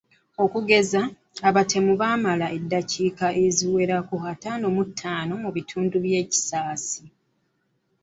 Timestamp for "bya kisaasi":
6.05-7.03